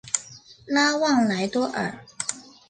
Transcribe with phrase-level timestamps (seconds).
[0.65, 2.03] 拉旺莱多尔。